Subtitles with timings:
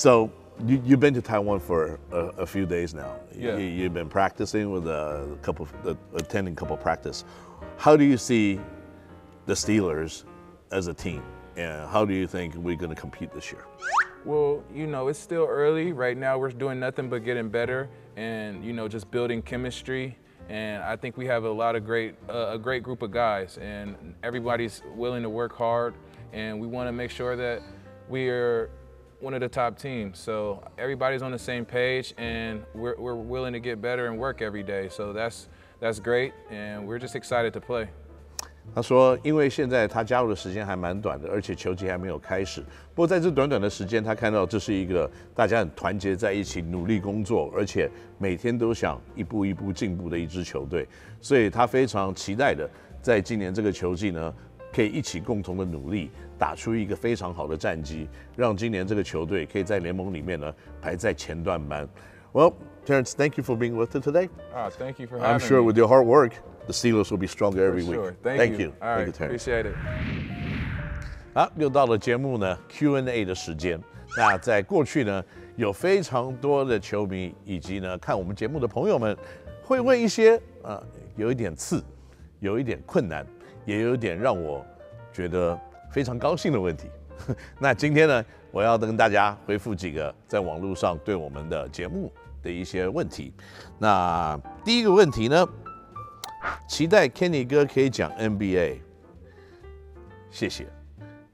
[0.00, 0.32] So
[0.64, 3.16] you, you've been to Taiwan for a, a few days now.
[3.36, 3.58] Yeah.
[3.58, 7.26] You, have been practicing with a couple, uh, attending couple practice.
[7.76, 8.58] How do you see
[9.44, 10.24] the Steelers
[10.72, 11.22] as a team?
[11.58, 13.66] And how do you think we're going to compete this year?
[14.24, 15.92] Well, you know, it's still early.
[15.92, 20.16] Right now, we're doing nothing but getting better and, you know, just building chemistry.
[20.48, 23.58] And I think we have a lot of great, uh, a great group of guys,
[23.58, 25.92] and everybody's willing to work hard.
[26.32, 27.60] And we want to make sure that
[28.08, 28.70] we are
[29.21, 30.19] one of the top teams.
[30.19, 34.41] So everybody's on the same page, and we're, we're willing to get better and work
[34.41, 34.89] every day.
[34.89, 35.47] So that's
[35.79, 37.87] that's great, and we're just excited to play.
[38.73, 42.61] 他说：“因为现在他加入的时间还蛮短的，而且球季还没有开始。
[42.95, 50.87] 不过在这短短的时间，他看到这是一个大家很团结在一起、努力工作，而且每天都想一步一步进步的一支球队。
[51.21, 52.67] 所以他非常期待的，
[53.03, 54.33] 在今年这个球季呢，
[54.72, 61.88] 可以一起共同的努力，打出一个非常好的战绩，让今年这个球队可以在联盟里面呢排在前段班。”
[62.32, 62.54] Well,
[62.86, 64.28] Terrence, thank you for being with us today.
[64.54, 65.66] Ah, thank you for having I'm sure me.
[65.66, 66.34] with your hard work.
[66.66, 68.14] The Steelers will be stronger every For week.
[68.22, 68.66] Thank, Thank you.
[68.66, 68.72] you.
[68.80, 69.42] All Thank you, Terrence.
[69.42, 69.74] appreciate it.
[71.34, 73.80] 好，又到了节目呢 Q&A 的时间。
[74.16, 75.24] 那在过去呢，
[75.56, 79.16] 有非常多的球迷以及呢看我们节目的朋友们，
[79.64, 80.82] 会问一些啊、呃、
[81.16, 81.82] 有一点刺、
[82.38, 83.26] 有一点困难，
[83.64, 84.64] 也有点让我
[85.12, 85.58] 觉得
[85.90, 86.88] 非常高兴的问题。
[87.60, 92.10] 那今天呢，我要跟大家回复几个在网络上对我们的节目
[92.42, 93.32] 的一些问题。
[93.78, 95.46] 那第一个问题呢，
[96.66, 98.78] 期待 Kenny 哥可以讲 NBA。
[100.30, 100.66] 谢谢。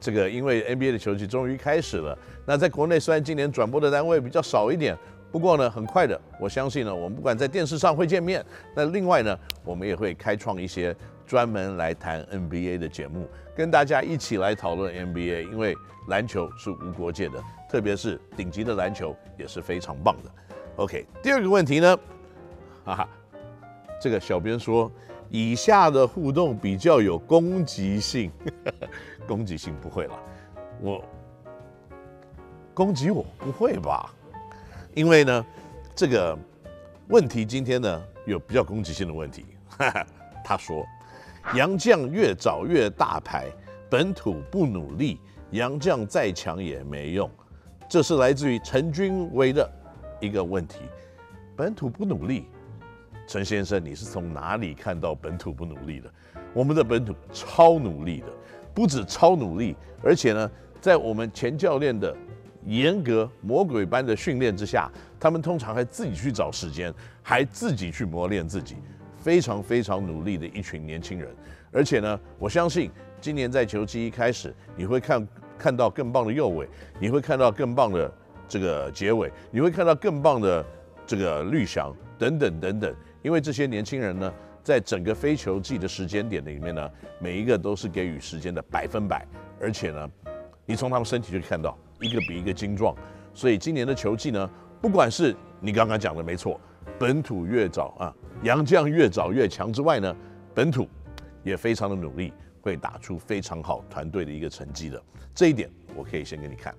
[0.00, 2.16] 这个因为 NBA 的球季终于开始了。
[2.46, 4.96] 那在国内虽然今年转播的单位比较少一点，
[5.30, 8.44] 不过呢，很快的，我相信呢，我们不管在电视上会见面。
[8.74, 10.94] 那另外呢，我们也会开创一些
[11.28, 15.42] 专门来谈 NBA 的节目，跟大家一起来讨论 NBA。
[15.42, 15.76] 因为
[16.08, 20.30] 篮球是无国界的，特别是顶级的篮球也是非常棒的。
[20.76, 21.96] OK，第二个问题呢，
[22.84, 23.08] 哈哈，
[24.00, 24.90] 这个小编说。
[25.30, 28.32] 以下的互动比较有攻击性，
[29.28, 30.18] 攻击性不会了，
[30.80, 31.04] 我
[32.72, 34.10] 攻击我不会吧？
[34.94, 35.44] 因为呢，
[35.94, 36.34] 这个
[37.08, 39.44] 问题今天呢有比较攻击性的问题。
[39.68, 40.06] 哈哈，
[40.42, 40.82] 他说，
[41.54, 43.46] 洋将越找越大牌，
[43.90, 47.30] 本土不努力，洋将再强也没用。
[47.88, 49.70] 这是来自于陈君威的
[50.20, 50.80] 一个问题，
[51.56, 52.46] 本土不努力。
[53.26, 56.10] 陈先生，你是从哪里看到本土不努力的？
[56.54, 58.26] 我们的本土超努力的，
[58.72, 60.50] 不止超努力，而且呢，
[60.80, 62.16] 在我们前教练的
[62.64, 68.76] 严格魔鬼般的训练之下，他们通常还自己去找时间，还自己去磨练自己，
[69.28, 71.28] 非常非常努力的一群年轻人。
[71.70, 72.90] 而且呢，我相信
[73.20, 75.28] 今年在球季一开始，你会看
[75.58, 76.66] 看到更棒的右尾，
[76.98, 78.10] 你会看到更棒的
[78.48, 80.64] 这个结尾，你会看到更棒的
[81.06, 82.96] 这个绿翔等等等等。
[83.20, 84.32] 因为这些年轻人呢，
[84.64, 86.90] 在整个非球季的时间点里面呢，
[87.20, 89.26] 每一个都是给予时间的百分百，
[89.60, 90.10] 而且呢，
[90.64, 92.96] 你从他们身体就看到一个比一个精壮。
[93.34, 94.50] 所以今年的球季呢，
[94.80, 96.58] 不管是你刚刚讲的没错，
[96.98, 100.14] 本土越早啊，洋将越早越强之外呢，
[100.54, 100.88] 本土
[101.42, 105.02] 也非常的努力，会打出非常好团队的一个成绩的。
[105.34, 106.74] 这一点我可以先给你看。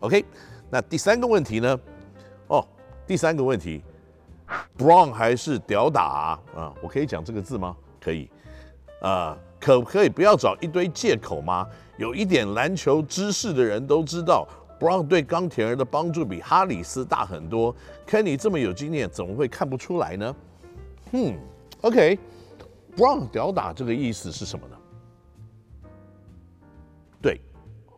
[0.00, 0.24] OK，
[0.70, 1.80] 那第三个问题呢？
[2.48, 2.66] 哦，
[3.06, 3.82] 第三个问题。
[4.76, 6.74] ，Brown 还是屌打啊，啊？
[6.82, 7.76] 我可以讲这个字吗？
[8.00, 8.28] 可以。
[9.00, 11.66] 啊，可不可以不要找一堆借口吗？
[11.96, 14.46] 有一点篮球知识的人都知道
[14.82, 17.72] Brown 对钢铁人的帮助比哈里斯大很多。
[18.04, 20.36] Kenny 这么有经验，怎么会看不出来呢？
[21.12, 21.38] 嗯
[21.82, 24.76] ，OK，Bron 屌打这个意思是什么呢？
[27.22, 27.40] 对，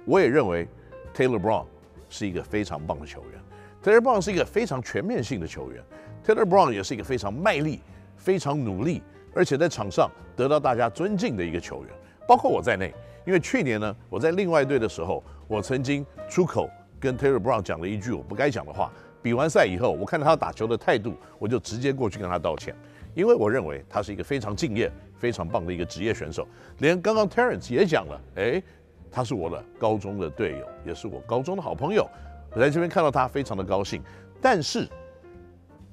[0.05, 0.69] 我也认为
[1.15, 1.65] Taylor Brown
[2.11, 3.41] 是一个非常棒的球员。
[3.83, 5.83] Taylor Brown 是一个非常全面性的球员。
[6.23, 7.81] Taylor Brown 也是一个非常卖力、
[8.19, 9.03] 非常努力，
[9.35, 11.95] 而且在场上得到大家尊敬的一个球员，
[12.29, 12.93] 包括我在内。
[13.27, 16.69] 因为去年呢，我在另外队的时候，我曾经出口
[17.05, 18.91] 跟 Taylor Brown 讲了一句我不该讲的话。
[19.21, 22.75] 比完赛以后，我看到他打球的态度，我就直接过去跟他道歉，
[23.15, 26.47] 因为我认为他是一个非常敬业、非常棒的一个职业选手。
[26.79, 28.63] 连刚刚 Terrence 也讲了，诶，
[29.11, 32.09] 他是我的高中的队友，也是我高中的好朋友。
[32.53, 34.03] 我在这边看到他，非常的高兴。
[34.41, 34.89] 但是。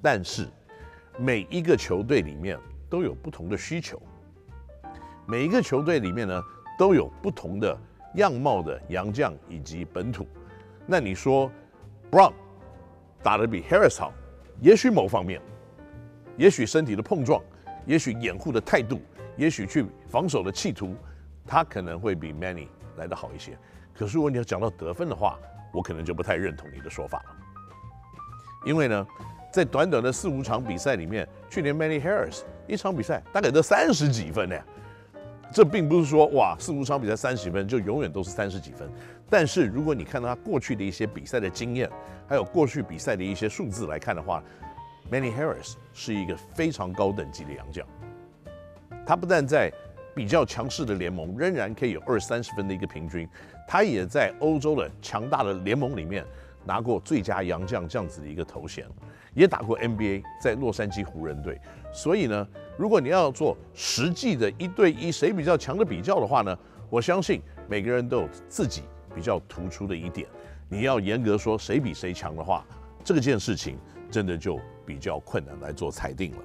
[0.04, 0.48] 但是
[1.19, 2.58] 每一个球队里面
[2.90, 4.02] 都有不同的需求，
[5.28, 6.42] 每一个球队里面呢
[6.75, 7.78] 都有不同的
[8.16, 10.25] 样貌的洋将以及本土。
[10.91, 11.49] 那你说
[12.11, 12.33] ，Brown
[13.23, 14.11] 打得比 Harris 好，
[14.59, 15.39] 也许某方面，
[16.35, 17.41] 也许身体的碰撞，
[17.85, 18.99] 也许掩护的态度，
[19.38, 20.93] 也许去防守的企图，
[21.47, 22.67] 他可能会比 Many
[22.97, 23.57] 来得好一些。
[23.93, 25.39] 可是如果你要讲到得分的话，
[25.71, 27.35] 我可能就不太认同你的说法了。
[28.65, 29.07] 因为呢，
[29.49, 34.57] 在短短的四五场比赛里面，去年 Many Harris 一场比赛大概得三十几分呢。
[35.53, 38.89] 这并不是说哇，四五场比赛三十几分就永远都是三十几分。
[39.31, 41.89] 但是如果你看到他过去的一些比赛的经验，
[42.28, 44.44] 还有过去比赛的一些数字来看的话
[45.10, 47.88] ，Many Harris 是一个非常高等级的洋将。
[49.06, 49.72] 他不但在
[50.13, 53.25] 比较强势的联盟仍然可以有二三十分的一个平均，
[53.66, 56.25] 他也在欧洲的强大的联盟里面
[56.66, 58.86] 拿过最佳洋将这样子的一个头衔，
[59.34, 61.57] 也打过 NBA，在洛杉矶湖人队。
[61.94, 62.45] 所以呢，
[62.77, 66.57] 如果你要做实际的一对一谁比较强的比较的话呢，
[66.89, 70.28] 我相信每个人都有自己比较突出的一点。
[70.69, 72.66] 你要严格说谁比谁强的话，
[73.04, 73.78] 这件事情
[74.10, 76.38] 真的就比较困难来做裁定了。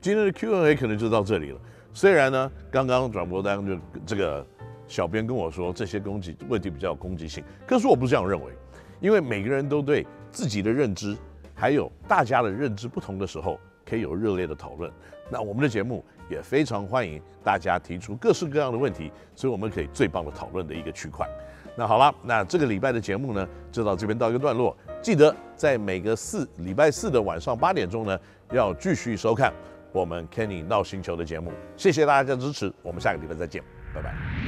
[0.00, 1.60] 今天的 Q&A 可能就到这里了。
[1.92, 4.46] 虽然呢，刚刚转播单就这个
[4.88, 8.52] 小编跟我说这些攻击问题比较有攻击性，可是我不这样认为，
[9.00, 11.16] 因为每个人都对自己的认知
[11.54, 13.60] 还有大家的认知不同的时候。
[13.92, 14.90] 可以有热烈的讨论，
[15.30, 21.28] 那我们的节目也非常欢迎大家提出各式各样的问题，所以我们可以最棒的讨论的一个区块。
[21.76, 24.74] 那好了，那这个礼拜的节目呢，就到这边到一个段落。
[25.02, 28.18] 记得在每个四礼拜四的晚上八点钟呢，
[28.50, 29.52] 要继续收看
[29.92, 31.52] 我们 Kenny 闹星球的节目。
[31.76, 33.62] 谢谢大家的支持，我们下个礼拜再见，
[33.94, 34.41] 拜拜。